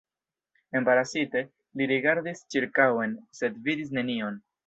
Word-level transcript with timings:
Embarasite, 0.79 1.43
li 1.81 1.87
rigardis 1.91 2.41
ĉirkaŭen, 2.55 3.15
sed 3.41 3.63
vidis 3.69 3.93
nenion. 4.01 4.43